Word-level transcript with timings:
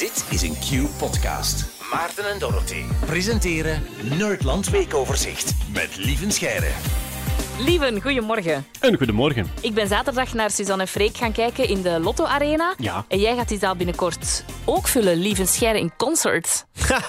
Dit 0.00 0.26
is 0.30 0.42
een 0.42 0.54
Q-podcast. 0.54 1.70
Maarten 1.92 2.30
en 2.30 2.38
Dorothy 2.38 2.82
presenteren 3.06 3.82
Nerdland 4.18 4.70
Weekoverzicht 4.70 5.54
met 5.72 5.96
Lieven 5.96 6.32
Scheire. 6.32 6.70
Lieven, 7.58 8.00
goedemorgen. 8.02 8.66
Een 8.80 8.96
goedemorgen. 8.96 9.46
Ik 9.62 9.74
ben 9.74 9.86
zaterdag 9.86 10.34
naar 10.34 10.50
Suzanne 10.50 10.86
Freek 10.86 11.16
gaan 11.16 11.32
kijken 11.32 11.68
in 11.68 11.82
de 11.82 12.00
Lotto 12.00 12.24
Arena. 12.24 12.74
Ja. 12.78 13.04
En 13.08 13.18
jij 13.18 13.36
gaat 13.36 13.48
die 13.48 13.58
zaal 13.58 13.76
binnenkort 13.76 14.44
ook 14.64 14.88
vullen, 14.88 15.16
Lieven 15.16 15.46
Scheire 15.46 15.78
in 15.78 15.92
concert. 15.96 16.66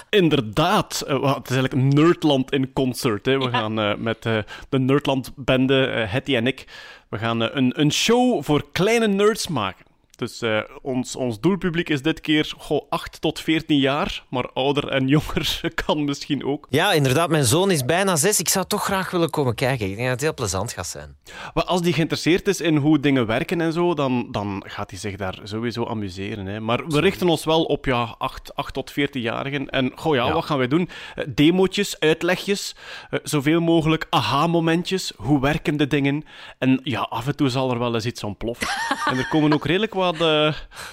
Inderdaad. 0.10 1.04
Eh, 1.08 1.20
wel, 1.20 1.36
het 1.36 1.50
is 1.50 1.55
eigenlijk 1.55 1.94
Nerdland 1.94 2.52
in 2.52 2.73
concert. 2.73 3.26
Hè. 3.26 3.38
We 3.38 3.50
gaan 3.50 3.80
eh, 3.80 3.96
met 3.96 4.26
eh, 4.26 4.38
de 4.70 4.80
Nerdland-bende, 4.80 5.86
eh 5.86 6.12
Hetty 6.12 6.36
en 6.36 6.48
ik, 6.48 6.66
we 7.10 7.18
gaan 7.18 7.42
een, 7.42 7.80
een 7.80 7.92
show 7.92 8.44
voor 8.44 8.66
kleine 8.71 9.08
nerds 9.08 9.48
maken. 9.48 9.89
Dus 10.21 10.41
eh, 10.41 10.59
ons, 10.81 11.15
ons 11.15 11.39
doelpubliek 11.39 11.89
is 11.89 12.01
dit 12.01 12.21
keer 12.21 12.53
goh, 12.57 12.81
8 12.89 13.21
tot 13.21 13.39
14 13.39 13.77
jaar, 13.77 14.23
maar 14.29 14.49
ouder 14.53 14.88
en 14.88 15.07
jonger 15.07 15.62
kan 15.85 16.05
misschien 16.05 16.45
ook. 16.45 16.67
Ja, 16.70 16.91
inderdaad. 16.93 17.29
Mijn 17.29 17.43
zoon 17.43 17.71
is 17.71 17.85
bijna 17.85 18.16
zes. 18.16 18.39
Ik 18.39 18.49
zou 18.49 18.65
toch 18.65 18.84
graag 18.84 19.12
willen 19.12 19.29
komen 19.29 19.55
kijken. 19.55 19.85
Ik 19.85 19.91
denk 19.95 20.02
dat 20.07 20.12
het 20.12 20.21
heel 20.21 20.34
plezant 20.34 20.71
gaat 20.73 20.88
zijn. 20.88 21.15
Maar 21.53 21.63
als 21.63 21.81
die 21.81 21.93
geïnteresseerd 21.93 22.48
is 22.48 22.62
in 22.62 22.76
hoe 22.76 22.99
dingen 22.99 23.26
werken 23.26 23.62
en 23.62 23.73
zo, 23.73 23.93
dan, 23.93 24.27
dan 24.31 24.63
gaat 24.67 24.89
hij 24.89 24.99
zich 24.99 25.15
daar 25.15 25.39
sowieso 25.43 25.85
amuseren. 25.85 26.45
Hè. 26.45 26.59
Maar 26.59 26.88
we 26.88 26.99
richten 26.99 27.29
ons 27.29 27.43
wel 27.45 27.63
op 27.63 27.85
ja, 27.85 28.15
8, 28.17 28.55
8 28.55 28.73
tot 28.73 28.91
14-jarigen. 28.91 29.65
En 29.70 29.91
goh 29.95 30.15
ja, 30.15 30.26
Ja. 30.26 30.34
wat 30.34 30.45
gaan 30.45 30.57
wij 30.57 30.67
doen? 30.67 30.90
Eh, 31.15 31.26
Demootjes, 31.27 31.99
uitlegjes, 31.99 32.76
eh, 33.09 33.20
zoveel 33.23 33.62
mogelijk 33.62 34.07
aha-momentjes. 34.09 35.13
Hoe 35.15 35.40
werken 35.41 35.77
de 35.77 35.88
dingen? 35.88 36.23
En 36.57 36.79
ja, 36.84 36.99
af 36.99 37.27
en 37.27 37.35
toe 37.35 37.49
zal 37.49 37.71
er 37.71 37.79
wel 37.79 37.93
eens 37.93 38.05
iets 38.05 38.23
ontploffen. 38.23 38.67
en 39.12 39.17
er 39.17 39.27
komen 39.27 39.53
ook 39.53 39.65
redelijk 39.65 39.93
wat, 40.17 40.27
eh, 40.27 40.45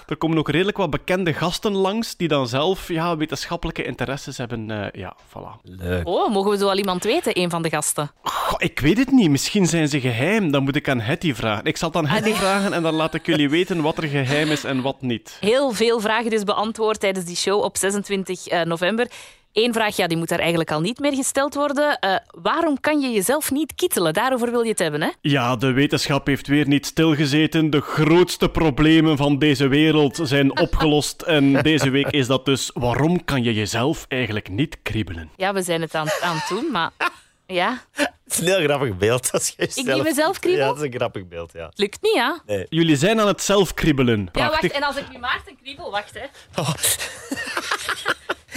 er 0.06 0.16
komen 0.18 0.38
ook 0.38 0.48
redelijk 0.50 0.77
wat 0.77 0.90
bekende 0.90 1.32
gasten 1.32 1.72
langs, 1.72 2.16
die 2.16 2.28
dan 2.28 2.48
zelf 2.48 2.88
ja, 2.88 3.16
wetenschappelijke 3.16 3.84
interesses 3.84 4.36
hebben. 4.38 4.70
eh, 4.70 5.00
ja, 5.00 5.16
voilà. 5.28 5.60
Leuk. 5.62 6.06
Oh, 6.08 6.33
mogen 6.33 6.50
we 6.50 6.56
zo 6.58 6.69
al 6.69 6.77
iemand 6.78 7.05
weten, 7.05 7.41
een 7.41 7.50
van 7.50 7.62
de 7.62 7.69
gasten? 7.69 8.10
Goh, 8.22 8.55
ik 8.58 8.80
weet 8.80 8.98
het 8.98 9.10
niet. 9.10 9.30
Misschien 9.30 9.66
zijn 9.66 9.88
ze 9.88 10.00
geheim. 10.00 10.50
Dan 10.50 10.62
moet 10.62 10.77
ik 10.77 10.88
aan 10.88 11.00
Hetty 11.00 11.34
vragen. 11.34 11.64
Ik 11.64 11.77
zal 11.77 11.88
het 11.88 11.98
aan 11.98 12.06
Hetty 12.06 12.33
vragen 12.33 12.72
en 12.72 12.83
dan 12.83 12.94
laat 12.94 13.14
ik 13.14 13.27
jullie 13.27 13.50
weten 13.50 13.80
wat 13.83 13.97
er 13.97 14.08
geheim 14.08 14.50
is 14.50 14.64
en 14.64 14.83
wat 14.83 15.02
niet. 15.02 15.36
Heel 15.41 15.72
veel 15.72 16.00
vragen 16.00 16.30
dus 16.30 16.44
beantwoord 16.44 17.00
tijdens 17.00 17.25
die 17.25 17.36
show 17.36 17.62
op 17.62 17.77
26 17.77 18.47
eh, 18.47 18.62
november. 18.62 19.06
Eén 19.59 19.73
vraag, 19.73 19.97
ja, 19.97 20.06
die 20.06 20.17
moet 20.17 20.28
daar 20.28 20.39
eigenlijk 20.39 20.70
al 20.70 20.81
niet 20.81 20.98
meer 20.98 21.14
gesteld 21.14 21.55
worden. 21.55 21.98
Eh, 21.98 22.17
waarom 22.31 22.81
kan 22.81 23.01
je 23.01 23.11
jezelf 23.11 23.51
niet 23.51 23.75
kittelen? 23.75 24.12
Daarover 24.12 24.50
wil 24.50 24.62
je 24.62 24.70
het 24.70 24.78
hebben, 24.78 25.03
hè? 25.03 25.09
Ja, 25.20 25.56
de 25.56 25.73
wetenschap 25.73 26.27
heeft 26.27 26.47
weer 26.47 26.67
niet 26.67 26.87
stilgezeten. 26.87 27.70
De 27.70 27.81
grootste 27.81 28.48
problemen 28.48 29.17
van 29.17 29.39
deze 29.39 29.69
wereld 29.69 30.20
zijn 30.23 30.59
opgelost. 30.61 31.23
En 31.23 31.53
deze 31.53 31.91
week 31.91 32.11
is 32.11 32.27
dat 32.27 32.45
dus 32.45 32.70
waarom 32.75 33.25
kan 33.25 33.42
je 33.42 33.55
jezelf 33.55 34.05
eigenlijk 34.09 34.48
niet 34.48 34.78
kriebelen? 34.83 35.31
Ja, 35.37 35.53
we 35.53 35.62
zijn 35.62 35.81
het 35.81 35.95
aan, 35.95 36.09
aan 36.20 36.37
het 36.37 36.48
doen, 36.48 36.70
maar... 36.72 36.91
Ja, 37.47 37.78
Het 37.93 38.12
is 38.27 38.39
een 38.39 38.45
heel 38.45 38.61
grappig 38.61 38.97
beeld. 38.97 39.33
Als 39.33 39.55
je 39.56 39.62
Ik 39.62 39.75
die 39.75 40.03
mezelf 40.03 40.39
kriebel? 40.39 40.61
Ja, 40.61 40.67
dat 40.67 40.77
is 40.77 40.83
een 40.83 40.93
grappig 40.93 41.28
beeld, 41.28 41.53
ja. 41.53 41.70
lukt 41.75 42.03
niet, 42.03 42.15
ja? 42.15 42.43
Jullie 42.69 42.97
zijn 42.97 43.20
aan 43.20 43.27
het 43.27 43.43
zelf 43.43 43.75
kriebelen. 43.75 44.28
Ja, 44.33 44.48
wacht, 44.48 44.70
en 44.70 44.83
als 44.83 44.97
ik 44.97 45.12
nu 45.12 45.19
Maarten 45.19 45.56
kriebel, 45.62 45.91
wacht, 45.91 46.15
hè. 46.15 46.27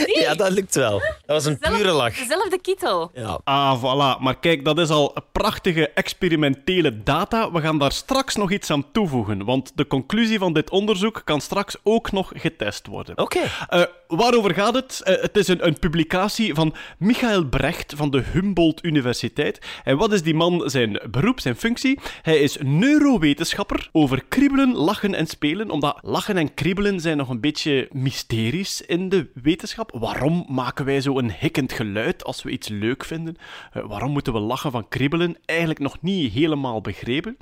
Ja, 0.06 0.36
dat 0.36 0.52
lukt 0.52 0.76
wel. 0.76 1.00
Dat 1.00 1.44
was 1.44 1.46
een 1.46 1.58
pure 1.60 1.92
lach. 1.92 2.18
Dezelfde 2.18 2.60
kittel. 2.62 3.12
Ja. 3.14 3.40
Ah, 3.44 3.80
voilà. 3.80 4.20
Maar 4.20 4.40
kijk, 4.40 4.66
dat 4.66 4.80
is 4.80 4.90
al 4.90 5.16
prachtige 5.32 5.90
experimentele 5.90 7.04
data. 7.04 7.52
We 7.52 7.62
gaan 7.62 7.78
daar 7.78 7.92
straks 7.92 8.36
nog 8.36 8.52
iets 8.52 8.70
aan 8.70 8.92
toevoegen, 8.92 9.46
want 9.46 9.72
de 9.76 9.88
conclusie 9.88 10.40
van 10.40 10.54
dit 10.54 10.70
onderzoek 10.70 11.22
kan 11.24 11.42
straks 11.42 11.76
ook 11.84 12.12
nog 12.12 12.32
getest 12.36 12.88
worden. 12.88 13.18
Oké. 13.18 13.40
Eh, 13.68 13.82
waarover 14.08 14.54
gaat 14.54 14.74
het? 14.74 15.02
Eh, 15.04 15.22
het 15.22 15.38
is 15.38 15.48
een, 15.48 15.68
een 15.68 15.80
publicatie 15.80 16.54
van 16.54 16.76
Michael 16.98 17.46
Brecht 17.46 17.94
van 17.96 18.10
de 18.12 18.24
Humboldt 18.32 18.84
Universiteit. 18.84 19.60
En 19.84 19.98
wat 19.98 20.14
is 20.14 20.24
die 20.24 20.34
man 20.34 20.70
zijn 20.70 21.00
beroep, 21.12 21.40
zijn 21.40 21.56
functie? 21.56 22.00
Hij 22.22 22.38
is 22.38 22.58
neurowetenschapper 22.60 23.90
over 23.92 24.24
kriebelen, 24.30 24.76
lachen 24.76 25.16
en 25.16 25.28
spelen. 25.28 25.70
Omdat 25.70 26.00
lachen 26.02 26.38
en 26.38 26.54
kriebelen 26.54 27.00
zijn 27.00 27.18
nog 27.18 27.30
een 27.30 27.42
beetje 27.42 27.88
mysteries 27.92 28.82
in 28.82 29.10
de 29.10 29.30
wetenschap. 29.34 29.91
Waarom 29.92 30.46
maken 30.50 30.86
wij 30.86 31.02
zo 31.02 31.18
een 31.18 31.32
hikkend 31.32 31.74
geluid 31.74 32.24
als 32.24 32.44
we 32.44 32.50
iets 32.50 32.68
leuk 32.68 33.06
vinden? 33.06 33.36
Eh, 33.72 33.86
waarom 33.88 34.12
moeten 34.12 34.34
we 34.34 34.40
lachen 34.40 34.72
van 34.72 34.88
kriebelen? 34.88 35.38
Eigenlijk 35.46 35.80
nog 35.80 36.02
niet 36.02 36.34
helemaal 36.34 36.82
begrepen. 36.82 37.38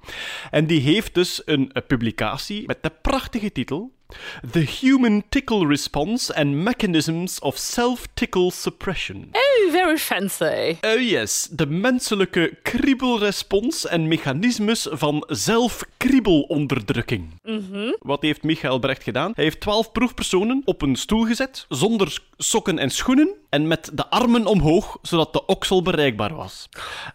En 0.52 0.68
die 0.68 0.82
heeft 0.82 1.14
dus 1.14 1.42
een, 1.46 1.72
eh, 1.72 1.84
publicatie 1.88 2.64
met 2.66 2.84
de 2.84 2.92
prachtige 3.02 3.52
titel 3.52 3.92
The 4.52 4.60
Human 4.60 5.24
Tickle 5.30 5.68
Response 5.68 6.36
and 6.36 6.64
Mechanisms 6.64 7.40
of 7.40 7.58
Self-Tickle 7.58 8.52
Suppression. 8.52 9.30
Oh, 9.32 9.72
very 9.72 9.98
fancy. 9.98 10.78
Oh 10.82 11.02
yes, 11.02 11.48
de 11.52 11.66
menselijke 11.66 12.58
kriebelrespons 12.64 13.88
en 13.88 14.08
mechanismes 14.08 14.88
van 14.92 15.24
zelfkriebelonderdrukking. 15.28 17.28
Wat 18.00 18.22
heeft 18.22 18.44
Michael 18.44 18.80
Brecht 18.80 19.04
gedaan? 19.04 19.32
Hij 19.36 19.44
heeft 19.44 19.60
twaalf 19.60 19.92
proefpersonen 19.92 20.62
op 20.66 20.82
een 20.82 20.96
stoel 20.96 21.26
gezet, 21.26 21.66
zonder 21.70 22.18
sokken 22.38 22.80
en 22.80 22.90
schoenen, 22.90 23.36
en 23.50 23.68
met 23.68 23.90
de 23.94 24.10
armen 24.10 24.46
omhoog, 24.46 24.98
zodat 25.02 25.34
de 25.34 25.46
oksel 25.46 25.82
bereikbaar 25.82 26.36
was. 26.36 26.70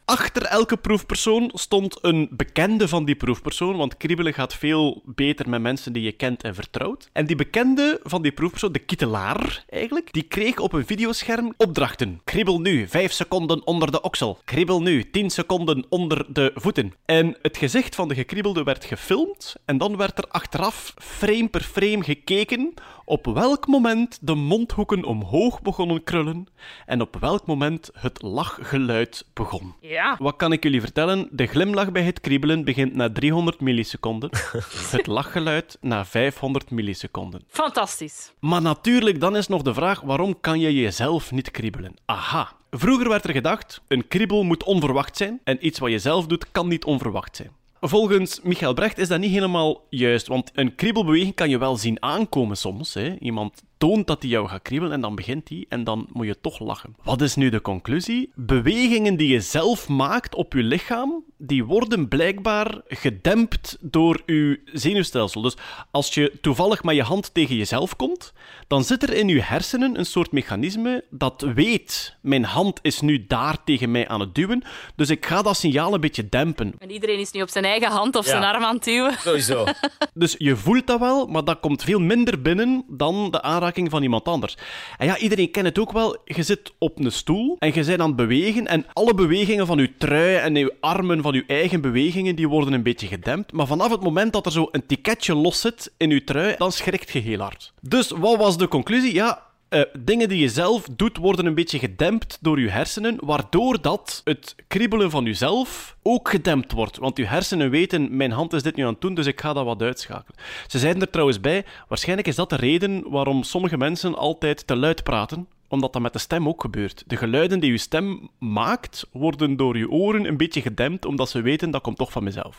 Achter 0.05 0.43
elke 0.43 0.77
proefpersoon 0.77 1.51
stond 1.55 1.99
een 2.03 2.29
bekende 2.31 2.89
van 2.89 3.05
die 3.05 3.17
proefpersoon, 3.17 3.77
want 3.77 3.97
kriebelen 3.97 4.35
gaat 4.35 4.55
veel 4.55 5.03
beter 5.05 5.49
met 5.49 5.61
mensen 5.61 5.93
die 5.93 6.03
je 6.03 6.13
kent 6.13 6.43
en 6.43 6.55
vertrouwt. 6.55 6.83
En 7.13 7.27
die 7.27 7.37
bekende 7.37 8.01
van 8.03 8.23
die 8.23 8.33
proefpersoon, 8.33 8.73
de 8.73 8.79
kittelaar 8.79 9.65
eigenlijk, 9.69 10.13
die 10.13 10.23
kreeg 10.23 10.59
op 10.59 10.73
een 10.73 10.87
videoscherm 10.87 11.55
opdrachten. 11.57 12.21
Kriebel 12.25 12.61
nu 12.61 12.89
5 12.89 13.13
seconden 13.13 13.67
onder 13.67 13.91
de 13.91 14.01
oksel. 14.01 14.39
Kriebel 14.45 14.83
nu 14.83 15.11
10 15.11 15.31
seconden 15.31 15.87
onder 15.89 16.27
de 16.29 16.53
voeten. 16.55 16.95
En 17.05 17.37
het 17.43 17.57
gezicht 17.57 17.95
van 17.95 18.09
de 18.09 18.15
gekriebelde 18.15 18.63
werd 18.63 18.85
gefilmd 18.85 19.57
en 19.65 19.79
dan 19.79 19.97
werd 19.97 20.19
er 20.19 20.25
achteraf 20.29 20.95
frame 20.99 21.49
per 21.49 21.63
frame 21.63 22.03
gekeken 22.03 22.75
op 23.05 23.27
welk 23.27 23.67
moment 23.67 24.19
de 24.21 24.35
mondhoeken 24.35 25.05
omhoog 25.05 25.63
begonnen 25.63 26.05
krullen 26.05 26.47
en 26.87 27.01
op 27.01 27.17
welk 27.21 27.47
moment 27.47 27.91
het 27.95 28.23
lachgeluid 28.23 29.27
begon. 29.33 29.75
Ja. 29.81 30.17
Wat 30.19 30.37
kan 30.37 30.53
ik 30.53 30.63
jullie 30.63 30.81
vertellen? 30.81 31.29
De 31.31 31.47
glimlach 31.47 31.93
bij 31.93 32.03
het 32.03 32.21
kriebelen 32.21 32.65
begint 32.65 32.95
na 32.95 33.13
300 33.13 33.61
milliseconden. 33.61 34.31
Het 34.91 35.07
lachgeluid 35.07 35.79
na 35.81 36.05
500 36.05 36.71
milliseconden. 36.71 37.43
Fantastisch. 37.49 38.33
Maar 38.41 38.63
natuurlijk, 38.63 39.21
dan 39.21 39.37
is 39.37 39.47
nog 39.47 39.63
de 39.63 39.75
vraag: 39.75 40.01
waarom 40.01 40.41
kan 40.41 40.61
je 40.61 40.75
jezelf 40.75 41.33
niet 41.33 41.51
kriebelen? 41.51 41.95
Aha. 42.05 42.53
Vroeger 42.71 43.09
werd 43.09 43.25
er 43.25 43.33
gedacht: 43.33 43.83
een 43.89 44.09
kriebel 44.09 44.43
moet 44.43 44.65
onverwacht 44.65 45.17
zijn 45.17 45.41
en 45.45 45.67
iets 45.67 45.79
wat 45.79 45.91
je 45.91 45.99
zelf 45.99 46.27
doet 46.27 46.51
kan 46.53 46.69
niet 46.69 46.85
onverwacht 46.85 47.37
zijn. 47.37 47.51
Volgens 47.87 48.41
Michael 48.43 48.75
Brecht 48.75 48.99
is 48.99 49.09
dat 49.09 49.21
niet 49.21 49.31
helemaal 49.31 49.87
juist, 49.91 50.27
want 50.27 50.51
een 50.55 50.75
kriebelbeweging 50.75 51.35
kan 51.35 51.51
je 51.51 51.59
wel 51.59 51.77
zien 51.77 52.03
aankomen 52.03 52.57
soms. 52.57 52.95
Hè. 52.95 53.19
Iemand 53.19 53.63
toont 53.85 54.07
dat 54.07 54.23
hij 54.23 54.31
jou 54.31 54.49
gaat 54.49 54.63
kriebelen 54.63 54.93
en 54.95 55.01
dan 55.01 55.15
begint 55.15 55.49
hij 55.49 55.67
en 55.69 55.85
dan 55.85 56.07
moet 56.13 56.27
je 56.27 56.41
toch 56.41 56.59
lachen. 56.59 56.97
Wat 57.03 57.21
is 57.21 57.35
nu 57.35 57.49
de 57.51 57.61
conclusie? 57.61 58.33
Bewegingen 58.35 59.17
die 59.17 59.29
je 59.29 59.41
zelf 59.41 59.89
maakt 59.89 60.35
op 60.35 60.53
je 60.53 60.63
lichaam, 60.63 61.25
die 61.39 61.65
worden 61.65 62.09
blijkbaar 62.09 62.81
gedempt 62.89 63.77
door 63.81 64.23
je 64.27 64.61
zenuwstelsel. 64.73 65.43
Dus 65.43 65.57
als 65.91 66.15
je 66.15 66.39
toevallig 66.41 66.83
met 66.83 66.95
je 66.95 67.03
hand 67.03 67.35
tegen 67.35 67.57
jezelf 67.57 67.97
komt, 67.97 68.33
dan 68.67 68.85
zit 68.85 69.03
er 69.03 69.13
in 69.15 69.29
je 69.29 69.43
hersenen 69.43 69.99
een 69.99 70.07
soort 70.07 70.33
mechanisme 70.33 71.05
dat 71.11 71.47
weet, 71.55 72.17
mijn 72.23 72.45
hand 72.45 72.79
is 72.83 73.01
nu 73.01 73.25
daar 73.27 73.65
tegen 73.65 73.91
mij 73.91 74.09
aan 74.09 74.21
het 74.21 74.35
duwen, 74.35 74.63
dus 74.97 75.11
ik 75.11 75.27
ga 75.27 75.43
dat 75.43 75.57
signaal 75.57 75.95
een 75.95 76.01
beetje 76.01 76.29
dempen. 76.29 76.75
En 76.79 76.91
iedereen 76.91 77.19
is 77.19 77.31
nu 77.31 77.43
op 77.43 77.49
zijn 77.49 77.65
eigen 77.65 77.91
hand 77.91 78.17
of 78.17 78.25
Ja. 78.25 78.31
zijn 78.31 78.43
arm 78.45 78.65
aan 78.65 78.75
het 78.75 78.85
duwen. 78.85 79.13
Sowieso. 79.19 79.65
Dus 80.15 80.35
je 80.39 80.57
voelt 80.57 80.87
dat 80.87 81.01
wel, 81.01 81.27
maar 81.27 81.45
dat 81.45 81.61
komt 81.61 81.83
veel 81.83 82.01
minder 82.01 82.43
binnen 82.43 82.85
dan 82.89 83.31
de 83.31 83.43
aanraking 83.43 83.73
van 83.75 84.03
iemand 84.03 84.25
anders. 84.25 84.57
En 84.99 85.07
ja, 85.07 85.19
iedereen 85.19 85.51
kent 85.51 85.67
het 85.67 85.79
ook 85.79 85.93
wel. 85.93 86.17
Je 86.25 86.43
zit 86.43 86.73
op 86.79 86.99
een 86.99 87.13
stoel 87.13 87.57
en 87.59 87.73
je 87.75 87.85
bent 87.85 88.01
aan 88.01 88.07
het 88.07 88.17
bewegen 88.17 88.67
en 88.67 88.87
alle 88.93 89.15
bewegingen 89.15 89.67
van 89.67 89.79
je 89.79 89.97
trui 89.99 90.37
en 90.37 90.55
je 90.55 90.75
armen 90.81 91.23
van 91.23 91.35
je 91.35 91.45
eigen 91.47 91.81
bewegingen, 91.81 92.37
die 92.37 92.49
worden 92.49 92.73
een 92.73 92.83
beetje 92.83 93.07
gedempt. 93.07 93.53
Maar 93.53 93.67
vanaf 93.67 93.91
het 93.91 94.03
moment 94.03 94.33
dat 94.33 94.47
er 94.47 94.53
zo 94.53 94.69
een 94.71 94.87
tiketje 94.87 95.35
los 95.35 95.61
zit 95.61 95.93
in 95.97 96.11
je 96.11 96.25
trui, 96.25 96.55
dan 96.59 96.73
schrikt 96.73 97.11
je 97.11 97.19
heel 97.19 97.41
hard. 97.41 97.73
Dus 97.81 98.11
wat 98.11 98.37
was 98.37 98.59
de 98.59 98.69
conclusie? 98.69 99.15
Ja, 99.15 99.43
eh, 99.75 99.83
dingen 99.99 100.29
die 100.29 100.41
je 100.41 100.49
zelf 100.49 100.89
doet, 100.97 101.17
worden 101.17 101.47
een 101.47 101.55
beetje 101.55 101.79
gedempt 101.79 102.39
door 102.41 102.61
je 102.61 102.69
hersenen, 102.69 103.19
waardoor 103.21 103.81
dat 103.81 104.21
het 104.25 104.55
kriebelen 104.69 105.11
van 105.11 105.25
jezelf 105.25 105.97
ook 106.03 106.29
gedempt 106.29 106.73
wordt. 106.73 106.97
Want 106.97 107.17
je 107.17 107.27
hersenen 107.27 107.71
weten, 107.71 108.17
mijn 108.17 108.31
hand 108.31 108.53
is 108.53 108.63
dit 108.63 108.77
nu 108.77 108.83
aan 108.83 108.93
het 108.93 109.01
doen, 109.01 109.15
dus 109.15 109.27
ik 109.27 109.41
ga 109.41 109.53
dat 109.53 109.65
wat 109.65 109.83
uitschakelen. 109.83 110.39
Ze 110.67 110.79
zeiden 110.79 111.03
er 111.03 111.11
trouwens 111.11 111.41
bij, 111.41 111.65
waarschijnlijk 111.89 112.29
is 112.29 112.37
dat 112.37 112.51
de 112.51 112.57
reden 112.57 113.11
waarom 113.11 113.43
sommige 113.43 113.77
mensen 113.77 114.15
altijd 114.15 114.67
te 114.67 114.77
luid 114.77 115.03
praten, 115.03 115.49
omdat 115.69 115.93
dat 115.93 116.03
met 116.03 116.13
de 116.13 116.19
stem 116.19 116.49
ook 116.49 116.61
gebeurt. 116.61 117.05
De 117.07 117.17
geluiden 117.17 117.61
die 117.61 117.71
uw 117.71 117.77
stem 117.77 118.29
maakt, 118.39 119.07
worden 119.13 119.57
door 119.57 119.75
uw 119.75 119.89
oren 119.89 120.25
een 120.25 120.37
beetje 120.37 120.61
gedempt, 120.61 121.05
omdat 121.05 121.29
ze 121.29 121.41
weten 121.41 121.71
dat 121.71 121.83
komt 121.83 121.97
toch 121.97 122.13
van 122.13 122.25
mezelf. 122.25 122.59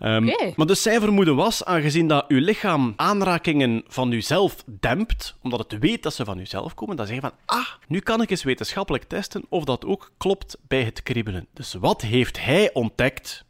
Oké. 0.00 0.52
Maar 0.56 0.66
dus 0.66 0.82
zijn 0.82 1.00
vermoeden 1.00 1.36
was, 1.36 1.64
aangezien 1.64 2.08
dat 2.08 2.24
uw 2.28 2.40
lichaam 2.40 2.92
aanrakingen 2.96 3.84
van 3.86 4.12
uzelf 4.12 4.64
dempt, 4.80 5.36
omdat 5.42 5.70
het 5.70 5.78
weet 5.78 6.02
dat 6.02 6.14
ze 6.14 6.24
van 6.24 6.38
uzelf 6.38 6.74
komen, 6.74 6.96
dan 6.96 7.06
zeg 7.06 7.14
je 7.14 7.20
van, 7.20 7.32
ah, 7.44 7.66
nu 7.88 8.00
kan 8.00 8.22
ik 8.22 8.30
eens 8.30 8.42
wetenschappelijk 8.42 9.04
testen 9.04 9.44
of 9.48 9.64
dat 9.64 9.84
ook 9.84 10.10
klopt 10.16 10.58
bij 10.68 10.82
het 10.82 11.02
kriebelen. 11.02 11.46
Dus 11.52 11.74
wat 11.74 12.02
heeft 12.02 12.44
hij 12.44 12.70
ontdekt? 12.72 13.44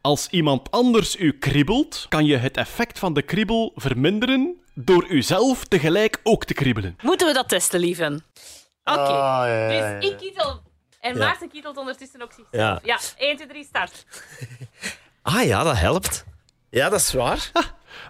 Als 0.00 0.28
iemand 0.30 0.70
anders 0.70 1.16
u 1.16 1.32
kriebelt, 1.32 2.06
kan 2.08 2.24
je 2.24 2.36
het 2.36 2.56
effect 2.56 2.98
van 2.98 3.14
de 3.14 3.22
kriebel 3.22 3.72
verminderen 3.76 4.61
door 4.74 5.06
uzelf 5.08 5.64
tegelijk 5.64 6.20
ook 6.22 6.44
te 6.44 6.54
kriebelen. 6.54 6.96
Moeten 7.02 7.26
we 7.26 7.32
dat 7.32 7.48
testen, 7.48 7.80
lieven? 7.80 8.24
Oké. 8.84 8.98
Ah, 9.00 9.46
ja, 9.46 9.46
ja, 9.46 9.70
ja. 9.70 9.98
Dus 10.00 10.10
ik 10.10 10.16
kietel. 10.18 10.60
En 11.00 11.12
Ja. 11.14 11.18
Maarten 11.18 11.48
kietelt 11.48 11.76
ondertussen 11.76 12.22
ook 12.22 12.32
zichzelf. 12.32 12.48
Ja. 12.50 12.80
Ja, 12.84 12.98
1, 13.16 13.36
2, 13.36 13.48
3, 13.48 13.64
start. 13.64 14.04
Ah 15.22 15.44
ja, 15.44 15.62
dat 15.62 15.76
helpt. 15.78 16.24
Ja, 16.70 16.88
dat 16.88 17.00
is 17.00 17.12
waar. 17.12 17.50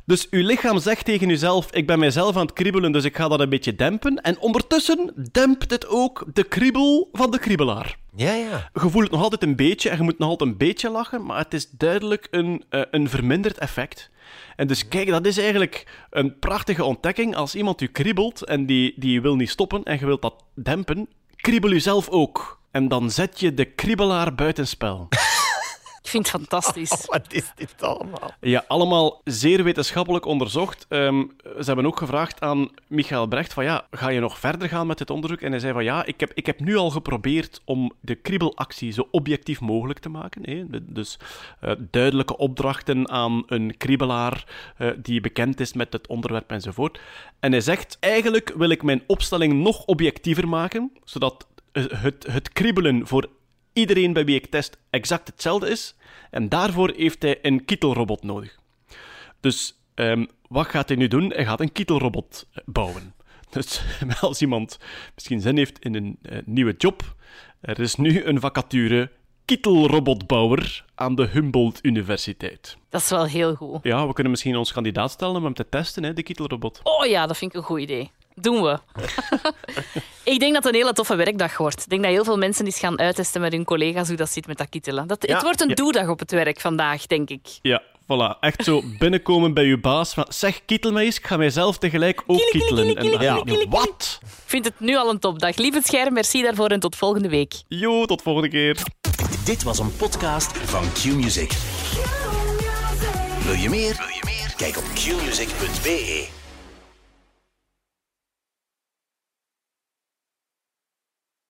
Dus 0.04 0.28
uw 0.30 0.42
lichaam 0.46 0.78
zegt 0.78 1.04
tegen 1.04 1.28
uzelf: 1.28 1.72
Ik 1.72 1.86
ben 1.86 1.98
mijzelf 1.98 2.36
aan 2.36 2.42
het 2.42 2.52
kriebelen, 2.52 2.92
dus 2.92 3.04
ik 3.04 3.16
ga 3.16 3.28
dat 3.28 3.40
een 3.40 3.48
beetje 3.48 3.74
dempen. 3.74 4.16
En 4.16 4.38
ondertussen 4.38 5.28
dempt 5.32 5.70
het 5.70 5.86
ook 5.86 6.24
de 6.32 6.44
kriebel 6.44 7.08
van 7.12 7.30
de 7.30 7.38
kriebelaar. 7.38 7.96
Ja, 8.16 8.32
ja. 8.32 8.70
Je 8.72 8.80
voelt 8.80 9.02
het 9.02 9.10
nog 9.12 9.22
altijd 9.22 9.42
een 9.42 9.56
beetje 9.56 9.90
en 9.90 9.96
je 9.96 10.02
moet 10.02 10.18
nog 10.18 10.28
altijd 10.28 10.50
een 10.50 10.56
beetje 10.56 10.90
lachen, 10.90 11.24
maar 11.26 11.38
het 11.38 11.54
is 11.54 11.70
duidelijk 11.70 12.28
een, 12.30 12.64
eh, 12.68 12.80
een 12.90 13.08
verminderd 13.08 13.58
effect. 13.58 14.10
En 14.56 14.66
dus 14.66 14.88
kijk, 14.88 15.08
dat 15.08 15.26
is 15.26 15.38
eigenlijk 15.38 15.86
een 16.10 16.38
prachtige 16.38 16.84
ontdekking. 16.84 17.36
Als 17.36 17.54
iemand 17.54 17.80
u 17.80 17.86
kriebelt 17.86 18.44
en 18.44 18.66
die, 18.66 18.94
die 18.96 19.20
wil 19.20 19.36
niet 19.36 19.50
stoppen 19.50 19.82
en 19.82 19.98
je 19.98 20.06
wilt 20.06 20.22
dat 20.22 20.44
dempen, 20.54 21.08
kriebel 21.36 21.70
u 21.72 21.80
zelf 21.80 22.08
ook. 22.08 22.60
En 22.70 22.88
dan 22.88 23.10
zet 23.10 23.40
je 23.40 23.54
de 23.54 23.64
kriebelaar 23.64 24.34
buitenspel. 24.34 25.08
Ik 26.02 26.08
vind 26.08 26.32
het 26.32 26.40
fantastisch. 26.40 27.06
Wat 27.06 27.32
is 27.32 27.52
dit 27.54 27.82
allemaal? 27.82 28.34
Ja, 28.40 28.64
allemaal 28.68 29.20
zeer 29.24 29.64
wetenschappelijk 29.64 30.24
onderzocht. 30.24 30.86
Ehm, 30.88 31.22
ze 31.42 31.64
hebben 31.64 31.86
ook 31.86 31.98
gevraagd 31.98 32.40
aan 32.40 32.70
Michael 32.86 33.26
Brecht 33.26 33.52
van 33.52 33.64
ja, 33.64 33.86
ga 33.90 34.08
je 34.08 34.20
nog 34.20 34.38
verder 34.38 34.68
gaan 34.68 34.86
met 34.86 34.98
dit 34.98 35.10
onderzoek? 35.10 35.40
En 35.40 35.50
hij 35.50 35.60
zei 35.60 35.72
van 35.72 35.84
ja, 35.84 36.04
ik 36.04 36.20
heb, 36.20 36.30
ik 36.34 36.46
heb 36.46 36.60
nu 36.60 36.76
al 36.76 36.90
geprobeerd 36.90 37.60
om 37.64 37.92
de 38.00 38.14
kriebelactie 38.14 38.92
zo 38.92 39.08
objectief 39.10 39.60
mogelijk 39.60 39.98
te 39.98 40.08
maken. 40.08 40.50
Hè? 40.50 40.64
Dus 40.82 41.18
eh, 41.60 41.72
duidelijke 41.90 42.36
opdrachten 42.36 43.08
aan 43.10 43.42
een 43.46 43.76
kriebelaar 43.76 44.44
eh, 44.76 44.90
die 44.96 45.20
bekend 45.20 45.60
is 45.60 45.72
met 45.72 45.92
het 45.92 46.06
onderwerp 46.06 46.50
enzovoort. 46.50 47.00
En 47.40 47.52
hij 47.52 47.60
zegt, 47.60 47.96
eigenlijk 48.00 48.52
wil 48.56 48.70
ik 48.70 48.82
mijn 48.82 49.02
opstelling 49.06 49.52
nog 49.52 49.84
objectiever 49.84 50.48
maken, 50.48 50.92
zodat 51.04 51.46
eh, 51.72 51.84
het, 51.88 52.26
het 52.30 52.52
kriebelen 52.52 53.06
voor 53.06 53.28
iedereen 53.72 54.12
bij 54.12 54.24
wie 54.24 54.36
ik 54.36 54.46
test 54.46 54.78
exact 54.90 55.28
hetzelfde 55.28 55.70
is. 55.70 55.94
En 56.30 56.48
daarvoor 56.48 56.92
heeft 56.96 57.22
hij 57.22 57.38
een 57.42 57.64
kietelrobot 57.64 58.22
nodig. 58.22 58.58
Dus 59.40 59.78
ehm, 59.94 60.24
wat 60.48 60.66
gaat 60.66 60.88
hij 60.88 60.96
nu 60.96 61.08
doen? 61.08 61.32
Hij 61.32 61.44
gaat 61.44 61.60
een 61.60 61.72
kietelrobot 61.72 62.46
eh, 62.52 62.62
bouwen. 62.64 63.14
Dus 63.50 63.82
als 64.20 64.40
iemand 64.40 64.78
misschien 65.14 65.40
zin 65.40 65.56
heeft 65.56 65.78
in 65.78 65.94
een 65.94 66.18
eh, 66.22 66.38
nieuwe 66.44 66.74
job, 66.78 67.14
er 67.60 67.80
is 67.80 67.96
nu 67.96 68.24
een 68.24 68.40
vacature 68.40 69.10
kietelrobotbouwer 69.44 70.84
aan 70.94 71.14
de 71.14 71.26
Humboldt 71.26 71.78
Universiteit. 71.82 72.76
Dat 72.88 73.00
is 73.00 73.08
wel 73.08 73.24
heel 73.24 73.54
goed. 73.54 73.78
Ja, 73.82 74.06
we 74.06 74.12
kunnen 74.12 74.32
misschien 74.32 74.56
ons 74.56 74.72
kandidaat 74.72 75.10
stellen 75.10 75.36
om 75.36 75.44
hem 75.44 75.54
te 75.54 75.68
testen, 75.68 76.02
hè, 76.02 76.12
de 76.12 76.22
kietelrobot. 76.22 76.80
Oh 76.82 77.06
ja, 77.06 77.26
dat 77.26 77.36
vind 77.36 77.50
ik 77.50 77.56
een 77.56 77.66
goed 77.66 77.80
idee. 77.80 78.10
Doen 78.42 78.62
we. 78.62 78.78
ik 80.32 80.40
denk 80.40 80.54
dat 80.54 80.64
het 80.64 80.72
een 80.72 80.80
hele 80.80 80.92
toffe 80.92 81.14
werkdag 81.14 81.56
wordt. 81.56 81.82
Ik 81.82 81.88
denk 81.88 82.02
dat 82.02 82.10
heel 82.10 82.24
veel 82.24 82.38
mensen 82.38 82.64
eens 82.64 82.78
gaan 82.78 82.98
uittesten 82.98 83.40
met 83.40 83.52
hun 83.52 83.64
collega's 83.64 84.08
hoe 84.08 84.16
dat 84.16 84.30
zit 84.30 84.46
met 84.46 84.58
dat 84.58 84.68
kietelen. 84.68 85.06
Dat, 85.06 85.26
Ja. 85.26 85.34
Het 85.34 85.42
wordt 85.42 85.60
een 85.60 85.68
Ja. 85.68 85.74
doedag 85.74 86.08
op 86.08 86.18
het 86.18 86.30
werk 86.30 86.60
vandaag, 86.60 87.06
denk 87.06 87.30
ik. 87.30 87.40
Ja, 87.62 87.82
voilà. 88.02 88.38
Echt 88.40 88.64
zo 88.64 88.82
binnenkomen 88.98 89.54
bij 89.54 89.64
uw 89.64 89.80
baas 89.80 90.14
van 90.14 90.26
zeg, 90.28 90.64
kietel 90.64 90.92
mij 90.92 91.04
eens, 91.04 91.18
ik 91.18 91.26
ga 91.26 91.36
mijzelf 91.36 91.78
tegelijk 91.78 92.22
ook 92.26 92.48
kili, 92.50 92.92
En. 92.94 93.70
Wat? 93.70 94.18
Ik 94.22 94.28
vind 94.44 94.64
het 94.64 94.80
nu 94.80 94.96
al 94.96 95.10
een 95.10 95.18
topdag. 95.18 95.56
Lieve 95.56 95.80
scherm, 95.84 96.12
merci 96.12 96.42
daarvoor 96.42 96.68
en 96.68 96.80
tot 96.80 96.96
volgende 96.96 97.28
week. 97.28 97.54
Jo, 97.68 98.04
tot 98.04 98.22
volgende 98.22 98.48
keer. 98.48 98.76
Dit 99.44 99.62
was 99.62 99.78
een 99.78 99.96
podcast 99.96 100.56
van 100.58 100.92
Q-Music. 100.92 101.52
Wil 103.44 103.54
je 103.54 103.68
meer? 103.68 103.96
Wil 103.96 104.08
je 104.08 104.22
meer? 104.24 104.54
Kijk 104.56 104.76
op 104.76 104.84
qmusic.be. 104.94 106.41